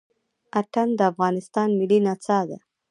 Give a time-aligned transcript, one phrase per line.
[0.59, 2.57] اتڼ د افغانستان ملي نڅا ده.